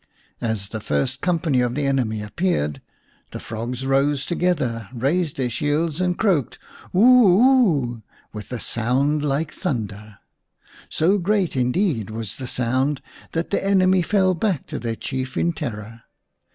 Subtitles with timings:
[0.41, 3.39] As the first company of the enemy appeared 26 ii And the Magic Song the
[3.77, 6.57] frogs rose together, raised their shields, and croaked"
[6.91, 8.01] Woo ooh,"
[8.33, 10.17] with a sound like thunder;
[10.89, 13.03] so great, indeed, was the sound
[13.33, 16.01] that the enemy fell back to their Chief in terror.